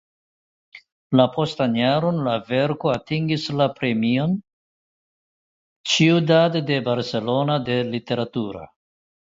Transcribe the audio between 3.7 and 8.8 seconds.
Premion "Ciudad de Barcelona de literatura".